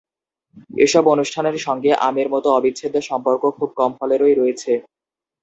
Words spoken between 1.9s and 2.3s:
আমের